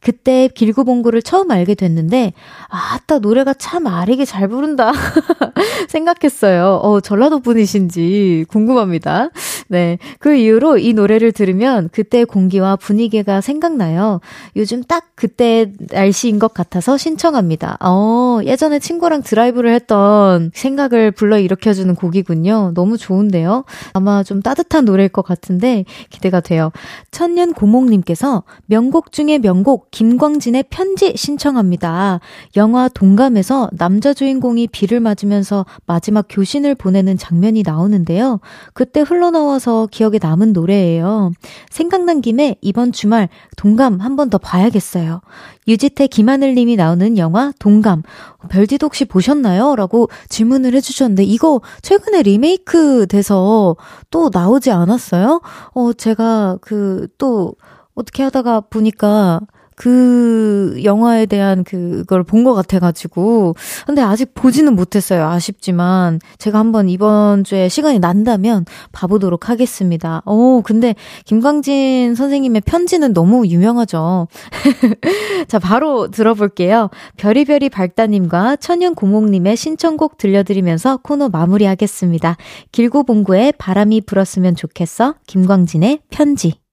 [0.00, 2.32] 그때 길구봉구를 처음 알게 됐는데,
[2.68, 4.92] 아따, 노래가 참 아리게 잘 부른다.
[5.88, 6.80] 생각했어요.
[6.82, 9.30] 어, 전라도 분이신지 궁금합니다.
[9.68, 9.98] 네.
[10.18, 14.20] 그 이후로 이 노래를 들으면 그때 공기와 분위기가 생각나요.
[14.56, 17.76] 요즘 딱 그때 날씨인 것 같아서 신청합니다.
[17.80, 22.72] 어, 예전에 친구랑 드라이브를 했던 생각을 불러 일으켜주는 곡이군요.
[22.74, 23.64] 너무 좋은데요?
[23.92, 26.72] 아마 좀 따뜻한 노래일 것 같은데 기대가 돼요.
[27.10, 32.20] 천년 고목님께서 명곡 중에 명곡 김광진의 편지 신청합니다.
[32.56, 38.40] 영화 동감에서 남자 주인공이 비를 맞으면서 마지막 교신을 보내는 장면이 나오는데요.
[38.72, 41.32] 그때 흘러나와 서 기억에 남은 노래예요.
[41.70, 45.20] 생각난 김에 이번 주말 동감 한 번 더 봐야겠어요.
[45.66, 48.02] 유지태 김하늘 님이 나오는 영화 동감
[48.50, 49.76] 별디도 혹시 보셨나요?
[49.76, 53.76] 라고 질문을 해주셨는데 이거 최근에 리메이크 돼서
[54.10, 55.40] 또 나오지 않았어요?
[55.74, 57.54] 어 제가 그 또
[57.94, 59.40] 어떻게 하다가 보니까
[59.78, 63.54] 그 영화에 대한 그걸 본 것 같아가지고.
[63.86, 65.26] 근데 아직 보지는 못했어요.
[65.26, 66.20] 아쉽지만.
[66.38, 70.22] 제가 한번 이번 주에 시간이 난다면 봐보도록 하겠습니다.
[70.24, 74.28] 오, 근데 김광진 선생님의 편지는 너무 유명하죠.
[75.48, 76.90] 자, 바로 들어볼게요.
[77.16, 82.36] 별이별이 발따님과 천연고목님의 신청곡 들려드리면서 코너 마무리하겠습니다.
[82.72, 85.14] 길고 봉구의 바람이 불었으면 좋겠어.
[85.26, 86.67] 김광진의 편지.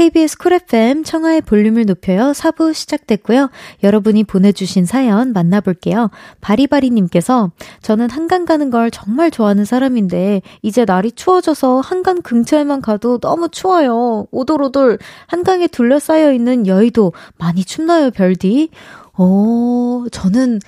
[0.00, 2.32] KBS 쿨 FM 청하의 볼륨을 높여요.
[2.32, 3.50] 4부 시작됐고요.
[3.82, 6.08] 여러분이 보내주신 사연 만나볼게요.
[6.40, 7.50] 바리바리님께서
[7.82, 14.26] 저는 한강 가는 걸 정말 좋아하는 사람인데 이제 날이 추워져서 한강 근처에만 가도 너무 추워요.
[14.30, 18.70] 오돌오돌 한강에 둘러싸여 있는 여의도 많이 춥나요, 별디?
[19.18, 20.60] 어, 저는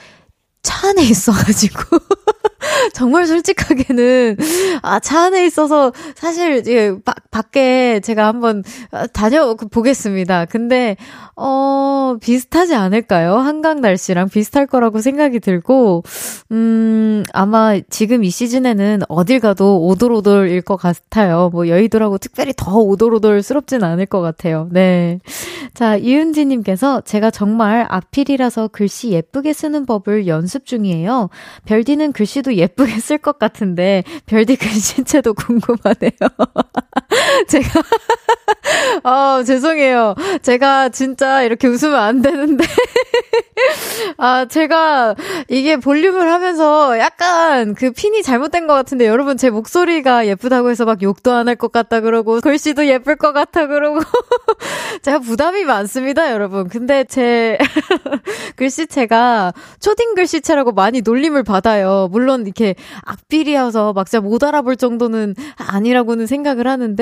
[0.62, 1.80] 차 안에 있어가지고.
[2.94, 4.37] 정말 솔직하게는,
[4.83, 8.62] 아, 차 안에 있어서 사실, 예, 바, 밖에 제가 한번
[9.12, 10.46] 다녀 보겠습니다.
[10.46, 10.96] 근데,
[11.37, 13.37] 어, 비슷하지 않을까요?
[13.37, 16.03] 한강 날씨랑 비슷할 거라고 생각이 들고,
[16.51, 21.51] 음, 아마 지금 이 시즌에는 어딜 가도 오돌오돌일 것 같아요.
[21.53, 24.68] 뭐 여의도라고 특별히 더 오돌오돌스럽진 않을 것 같아요.
[24.70, 25.18] 네.
[25.75, 31.31] 자, 이은지 님께서 제가 정말 악필이라서 글씨 예쁘게 쓰는 법을 연습 중이에요.
[31.64, 36.10] 별디는 글씨도 예쁘게 쓸 것 같은데, 별디 글씨체도 궁금하네요.
[37.48, 37.83] 제가,
[39.05, 40.14] 아, 죄송해요.
[40.42, 42.64] 제가 진짜 이렇게 웃으면 안 되는데.
[44.18, 45.14] 아, 제가
[45.48, 51.03] 이게 볼륨을 하면서 약간 그 핀이 잘못된 것 같은데 여러분 제 목소리가 예쁘다고 해서 막
[51.03, 54.01] 욕도 안 할 것 같다 그러고 글씨도 예쁠 것 같아 그러고
[55.03, 56.68] 제가 부담이 많습니다, 여러분.
[56.68, 57.59] 근데 제
[58.57, 62.09] 글씨체가 초딩 글씨체라고 많이 놀림을 받아요.
[62.11, 67.01] 물론 이렇게 악필이어서 막 진짜 못 알아볼 정도는 아니라고는 생각을 하는데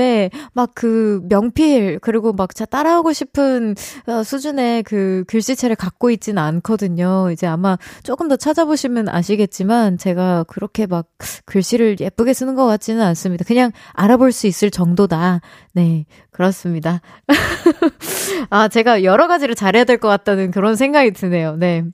[0.55, 3.75] 막 그 명필 그리고 막 진짜 따라하고 싶은
[4.07, 7.31] 어, 수준의 그 글씨체를 갖고 있지는 않거든요.
[7.33, 11.07] 이제 아마 조금 더 찾아보시면 아시겠지만 제가 그렇게 막
[11.45, 13.45] 글씨를 예쁘게 쓰는 것 같지는 않습니다.
[13.45, 15.41] 그냥 알아볼 수 있을 정도다.
[15.75, 17.01] 네, 그렇습니다.
[18.51, 21.57] 아, 제가 여러 가지를 잘해야 될 것 같다는 그런 생각이 드네요.
[21.57, 21.85] 네.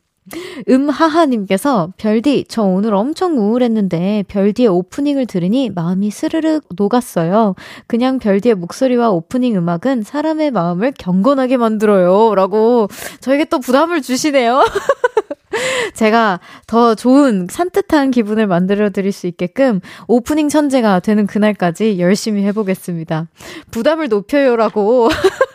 [0.69, 7.55] 음하하님께서 별디 저 오늘 엄청 우울했는데 별디의 오프닝을 들으니 마음이 스르륵 녹았어요.
[7.87, 12.89] 그냥 별디의 목소리와 오프닝 음악은 사람의 마음을 경건하게 만들어요 라고
[13.21, 14.65] 저에게 또 부담을 주시네요.
[15.95, 23.29] 제가 더 좋은 산뜻한 기분을 만들어 드릴 수 있게끔 오프닝 천재가 되는 그날까지 열심히 해보겠습니다.
[23.71, 25.09] 부담을 높여요라고.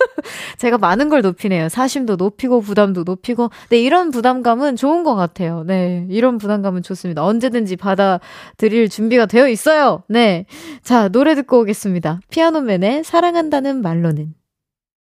[0.62, 1.70] 제가 많은 걸 높이네요.
[1.70, 3.50] 사심도 높이고 부담도 높이고.
[3.70, 5.64] 네, 이런 부담감은 좋은 것 같아요.
[5.66, 7.26] 네, 이런 부담감은 좋습니다.
[7.26, 10.04] 언제든지 받아들일 준비가 되어 있어요.
[10.08, 10.46] 네.
[10.84, 12.20] 자, 노래 듣고 오겠습니다.
[12.30, 14.36] 피아노맨의 사랑한다는 말로는.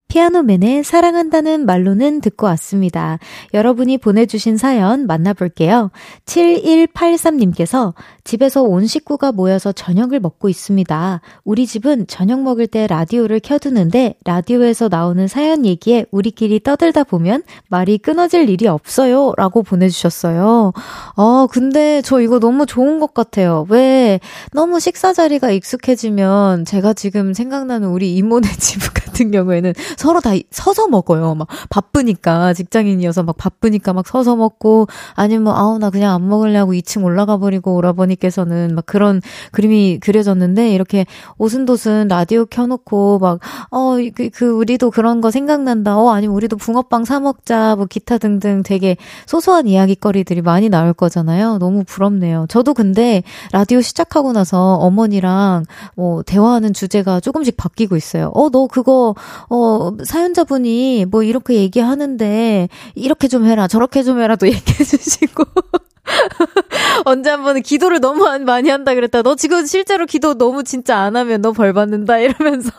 [0.08, 3.20] 피아노맨의 사랑한다는 말로는 듣고 왔습니다.
[3.54, 5.91] 여러분이 보내주신 사연 만나볼게요.
[6.26, 11.22] 7183님께서 집에서 온 식구가 모여서 저녁을 먹고 있습니다.
[11.44, 17.98] 우리 집은 저녁 먹을 때 라디오를 켜두는데 라디오에서 나오는 사연 얘기에 우리끼리 떠들다 보면 말이
[17.98, 19.34] 끊어질 일이 없어요.
[19.38, 20.74] 라고 보내주셨어요.
[21.15, 23.65] 어, 근데 저 이거 너무 좋은 것 같아요.
[23.70, 24.20] 왜
[24.54, 30.88] 너무 식사 자리가 익숙해지면 제가 지금 생각나는 우리 이모네 집 같은 경우에는 서로 다 서서
[30.88, 31.36] 먹어요.
[31.36, 37.03] 막 바쁘니까 직장인이어서 막 바쁘니까 막 서서 먹고 아니면 아우 나 그냥 안 먹으려고 2층
[37.03, 41.05] 올라가 버리고 오라버니께서는 막 그런 그림이 그려졌는데 이렇게
[41.38, 45.97] 오순도순 라디오 켜놓고 막어 그, 그 우리도 그런 거 생각난다.
[45.97, 47.75] 어 아니면 우리도 붕어빵 사 먹자.
[47.75, 51.58] 뭐 기타 등등 되게 소소한 이야기거리들이 많이 나올 거잖아요.
[51.60, 52.45] 너무 부럽네요.
[52.49, 58.31] 저도 근데 라디오 시작하고 나서 어머니랑 뭐 대화하는 주제가 조금씩 바뀌고 있어요.
[58.34, 59.15] 어 너 그거
[59.49, 65.43] 어 사연자분이 뭐 이렇게 얘기하는데 이렇게 좀 해라 저렇게 좀 해라 도 얘기해 주시고
[67.06, 69.22] 언제 한 번은 기도를 너무 많이 한다 그랬다.
[69.24, 72.72] 너 지금 실제로 기도 너무 진짜 안 하면 너 벌 받는다 이러면서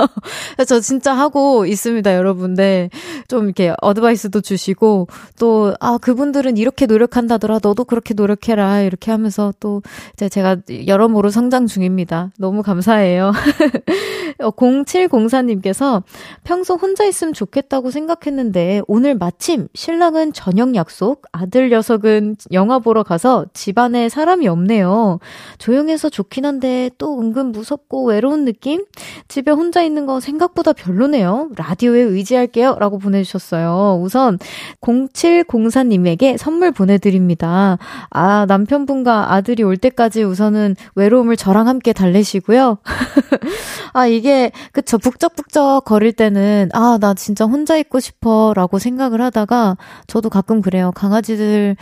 [0.67, 2.91] 저 진짜 하고 있습니다, 여러분들.
[3.29, 5.09] 좀 이렇게 어드바이스도 주시고
[5.39, 7.61] 또 아 그분들은 이렇게 노력한다더라.
[7.63, 9.83] 너도 그렇게 노력해라 이렇게 하면서 또
[10.15, 12.31] 이제 제가 여러모로 성장 중입니다.
[12.39, 13.33] 너무 감사해요.
[14.41, 16.03] 0704님께서
[16.45, 23.47] 평소 혼자 있으면 좋겠다고 생각했는데 오늘 마침 신랑은 저녁 약속, 아들 녀석은 영화 보러 가서
[23.53, 25.19] 집안에 사람이 없네요.
[25.59, 28.85] 조용해서 좋긴 한데 또 은근 무섭고 외로운 느낌?
[29.29, 31.51] 집에 혼자 있는 거 생각보다 별로네요.
[31.57, 32.77] 라디오에 의지할게요.
[32.79, 34.01] 라고 보내주셨어요.
[34.03, 34.39] 우선
[34.81, 37.79] 0704님에게 선물 보내드립니다.
[38.11, 42.79] 아, 남편분과 아들이 올 때까지 우선은 외로움을 저랑 함께 달래시고요.
[43.93, 44.99] 아, 이게, 그쵸.
[44.99, 48.53] 북적북적 거릴 때는, 아, 나 진짜 혼자 있고 싶어.
[48.55, 49.77] 라고 생각을 하다가,
[50.07, 50.93] 저도 가끔 그래요.
[50.95, 51.77] 강아지들,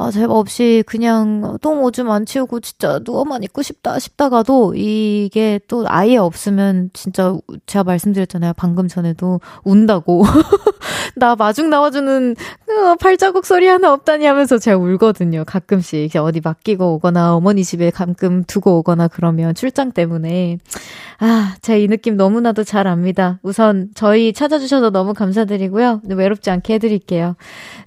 [0.00, 5.84] 아, 제가 없이 그냥 똥 오줌 안 치우고 진짜 누워만 있고 싶다 싶다가도 이게 또
[5.88, 7.36] 아예 없으면 진짜
[7.66, 8.54] 제가 말씀드렸잖아요.
[8.56, 10.22] 방금 전에도 운다고.
[11.16, 15.44] 나 마중 나와주는 어, 팔자국 소리 하나 없다니 하면서 제가 울거든요.
[15.46, 16.16] 가끔씩.
[16.16, 20.58] 어디 맡기고 오거나 어머니 집에 가끔 두고 오거나 그러면 출장 때문에.
[21.18, 23.38] 아, 제가 이 느낌 너무나도 잘 압니다.
[23.42, 26.00] 우선 저희 찾아주셔서 너무 감사드리고요.
[26.08, 27.36] 외롭지 않게 해드릴게요.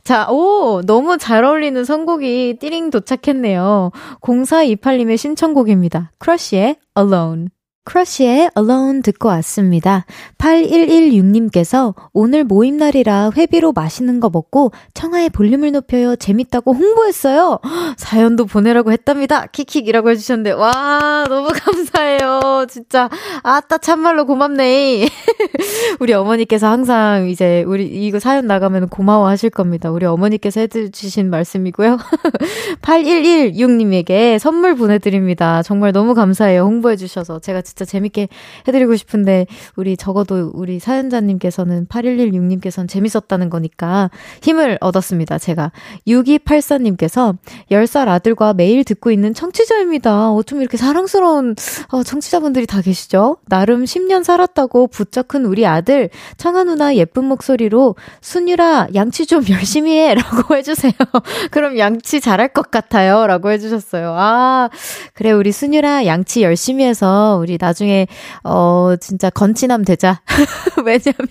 [0.03, 0.83] 자, 오!
[0.85, 3.91] 너무 잘 어울리는 선곡이 띠링 도착했네요.
[4.21, 6.11] 0428님의 신청곡입니다.
[6.17, 7.47] 크러쉬의 Alone.
[7.85, 10.05] 크러쉬의 Alone 듣고 왔습니다.
[10.37, 16.15] 8116님께서 오늘 모임날이라 회비로 맛있는 거 먹고 청하의 볼륨을 높여요.
[16.15, 17.59] 재밌다고 홍보했어요.
[17.97, 19.47] 사연도 보내라고 했답니다.
[19.47, 22.65] 킥킥이라고 해주셨는데, 와, 너무 감사해요.
[22.69, 23.09] 진짜,
[23.43, 25.07] 아따, 참말로 고맙네.
[25.99, 29.91] 우리 어머니께서 항상 이제 우리 이거 사연 나가면 고마워 하실 겁니다.
[29.91, 31.97] 우리 어머니께서 해주신 말씀이고요.
[32.81, 35.63] 8116님에게 선물 보내드립니다.
[35.63, 36.63] 정말 너무 감사해요.
[36.63, 37.39] 홍보해주셔서.
[37.39, 38.27] 제가 재밌게
[38.67, 44.09] 해드리고 싶은데, 우리 적어도 우리 사연자님께서는, 8116님께서는 재밌었다는 거니까
[44.41, 45.37] 힘을 얻었습니다.
[45.37, 45.71] 제가.
[46.07, 47.35] 6284님께서
[47.71, 50.31] 10살 아들과 매일 듣고 있는 청취자입니다.
[50.31, 51.55] 어쩜 이렇게 사랑스러운
[51.89, 53.37] 어, 청취자분들이 다 계시죠?
[53.47, 59.97] 나름 10년 살았다고 부쩍 큰 우리 아들, 청아 누나 예쁜 목소리로, 순유라, 양치 좀 열심히
[59.97, 60.13] 해!
[60.15, 60.93] 라고 해주세요.
[61.51, 63.27] 그럼 양치 잘할 것 같아요.
[63.27, 64.13] 라고 해주셨어요.
[64.17, 64.69] 아,
[65.13, 68.07] 그래, 우리 순유라, 양치 열심히 해서, 우리 나중에,
[68.43, 70.21] 어, 진짜 건치남 되자.
[70.85, 71.27] 왜냐면,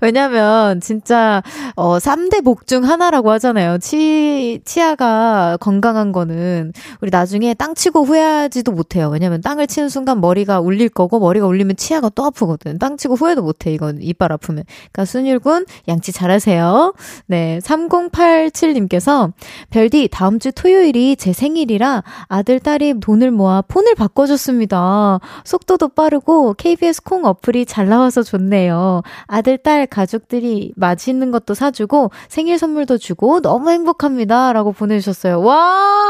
[0.00, 1.42] 왜냐면, 진짜,
[1.76, 3.78] 어, 3대 복 중 하나라고 하잖아요.
[3.78, 9.08] 치, 치아가 건강한 거는, 우리 나중에 땅 치고 후회하지도 못해요.
[9.08, 12.78] 왜냐면 땅을 치는 순간 머리가 울릴 거고, 머리가 울리면 치아가 또 아프거든.
[12.78, 14.64] 땅 치고 후회도 못해, 이건 이빨 아프면.
[14.92, 16.94] 그러니까 순율군, 양치 잘하세요.
[17.26, 19.32] 네, 3087님께서,
[19.70, 25.18] 별디, 다음 주 토요일이 제 생일이라 아들, 딸이 돈을 모아 폰을 바꿔 줬습니다.
[25.52, 29.02] 속도도 빠르고 KBS 콩 어플이 잘 나와서 좋네요.
[29.26, 34.54] 아들, 딸, 가족들이 맛있는 것도 사주고 생일 선물도 주고 너무 행복합니다.
[34.54, 35.42] 라고 보내주셨어요.
[35.42, 36.08] 와!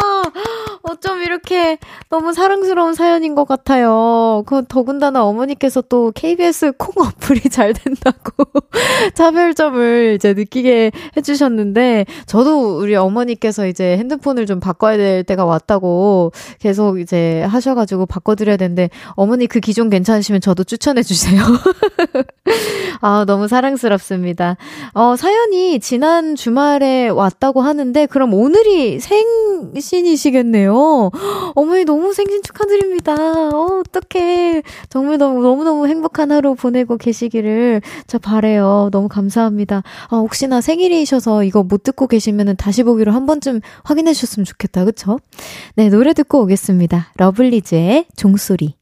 [0.82, 1.78] 어쩜 이렇게
[2.08, 4.42] 너무 사랑스러운 사연인 것 같아요.
[4.46, 8.44] 그 더군다나 어머니께서 또 KBS 콩 어플이 잘 된다고
[9.14, 17.00] 차별점을 이제 느끼게 해주셨는데 저도 우리 어머니께서 이제 핸드폰을 좀 바꿔야 될 때가 왔다고 계속
[17.00, 21.42] 이제 하셔가지고 바꿔드려야 되는데 어머니 그 기종 괜찮으시면 저도 추천해 주세요.
[23.00, 24.56] 아, 너무 사랑스럽습니다.
[24.94, 31.10] 어, 사연이 지난 주말에 왔다고 하는데 그럼 오늘이 생신이시겠네요.
[31.54, 33.14] 어머니 너무 생신 축하드립니다.
[33.14, 34.62] 어, 어떡해.
[34.88, 38.90] 정말 너무, 너무너무 행복한 하루 보내고 계시기를 저 바래요.
[38.92, 39.82] 너무 감사합니다.
[40.08, 44.84] 아, 혹시나 생일이셔서 이거 못 듣고 계시면은 다시 보기로 한 번쯤 확인해 주셨으면 좋겠다.
[44.84, 45.18] 그쵸?
[45.74, 47.12] 네, 노래 듣고 오겠습니다.
[47.16, 48.81] 러블리즈의 종소리.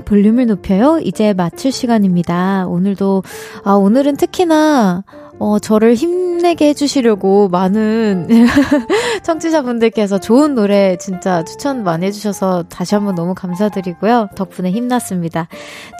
[0.00, 0.98] 볼륨을 높여요.
[1.02, 2.66] 이제 마칠 시간입니다.
[2.68, 3.22] 오늘도,
[3.64, 5.04] 아, 오늘은 특히나,
[5.38, 8.28] 어, 저를 힘내게 해주시려고 많은
[9.22, 14.28] 청취자분들께서 좋은 노래 진짜 추천 많이 해주셔서 다시 한번 너무 감사드리고요.
[14.34, 15.48] 덕분에 힘났습니다.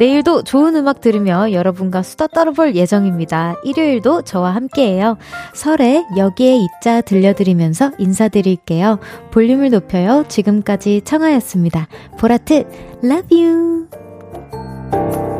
[0.01, 3.57] 내일도 좋은 음악 들으며 여러분과 수다 떨어볼 예정입니다.
[3.65, 5.19] 일요일도 저와 함께해요.
[5.55, 8.99] 설에 여기에 있자 들려드리면서 인사드릴게요.
[9.31, 10.25] 볼륨을 높여요.
[10.29, 11.89] 지금까지 청하였습니다.
[12.19, 12.65] 보라트,
[13.05, 15.36] love you!